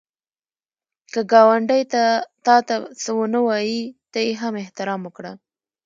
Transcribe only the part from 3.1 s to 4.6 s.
ونه وايي، ته یې هم